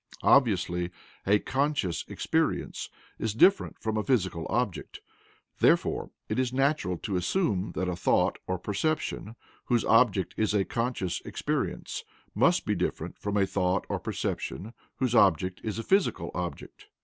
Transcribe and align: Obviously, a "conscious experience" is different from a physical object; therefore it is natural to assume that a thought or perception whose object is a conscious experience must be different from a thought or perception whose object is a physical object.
Obviously, 0.23 0.89
a 1.27 1.37
"conscious 1.37 2.03
experience" 2.07 2.89
is 3.19 3.35
different 3.35 3.77
from 3.79 3.97
a 3.97 4.03
physical 4.03 4.47
object; 4.49 4.99
therefore 5.59 6.09
it 6.27 6.39
is 6.39 6.51
natural 6.51 6.97
to 6.97 7.17
assume 7.17 7.73
that 7.73 7.87
a 7.87 7.95
thought 7.95 8.39
or 8.47 8.57
perception 8.57 9.35
whose 9.65 9.85
object 9.85 10.33
is 10.37 10.55
a 10.55 10.65
conscious 10.65 11.21
experience 11.23 12.03
must 12.33 12.65
be 12.65 12.73
different 12.73 13.19
from 13.19 13.37
a 13.37 13.45
thought 13.45 13.85
or 13.89 13.99
perception 13.99 14.73
whose 14.95 15.13
object 15.13 15.61
is 15.63 15.77
a 15.77 15.83
physical 15.83 16.31
object. 16.33 16.87